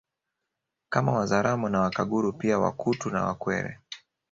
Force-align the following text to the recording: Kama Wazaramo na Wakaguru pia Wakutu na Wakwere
Kama 0.89 1.11
Wazaramo 1.13 1.69
na 1.69 1.79
Wakaguru 1.81 2.33
pia 2.33 2.59
Wakutu 2.59 3.09
na 3.09 3.23
Wakwere 3.25 3.79